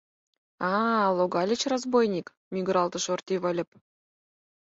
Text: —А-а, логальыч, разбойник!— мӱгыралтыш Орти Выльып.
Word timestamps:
—А-а, 0.71 1.05
логальыч, 1.17 1.61
разбойник!— 1.71 2.27
мӱгыралтыш 2.53 3.05
Орти 3.13 3.35
Выльып. 3.43 3.69